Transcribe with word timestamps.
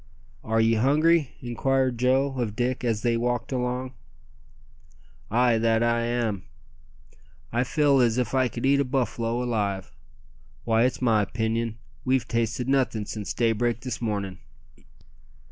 "Are 0.43 0.59
ye 0.59 0.73
hungry?" 0.73 1.35
inquired 1.43 1.99
Joe 1.99 2.33
of 2.39 2.55
Dick 2.55 2.83
as 2.83 3.03
they 3.03 3.15
walked 3.15 3.51
along. 3.51 3.93
"Ay, 5.29 5.59
that 5.59 5.83
am 5.83 6.45
I. 7.53 7.59
I 7.59 7.63
feel 7.63 7.99
as 8.01 8.17
if 8.17 8.33
I 8.33 8.47
could 8.47 8.65
eat 8.65 8.79
a 8.79 8.83
buffalo 8.83 9.43
alive. 9.43 9.91
Why, 10.63 10.85
it's 10.85 11.03
my 11.03 11.23
'pinion 11.25 11.77
we've 12.03 12.27
tasted 12.27 12.67
nothin' 12.67 13.05
since 13.05 13.31
daybreak 13.31 13.81
this 13.81 14.01
mornin'." 14.01 14.39